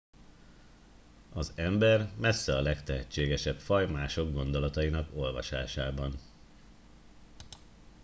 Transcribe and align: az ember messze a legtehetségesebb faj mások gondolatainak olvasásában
az 1.33 1.51
ember 1.55 2.09
messze 2.17 2.57
a 2.57 2.61
legtehetségesebb 2.61 3.59
faj 3.59 3.91
mások 3.91 4.33
gondolatainak 4.33 5.09
olvasásában 5.15 6.15